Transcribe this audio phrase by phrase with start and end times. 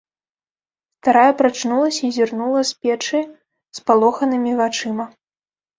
[1.03, 3.19] Старая прачнулася і зірнула з печы
[3.83, 5.05] спалоханымі вачыма.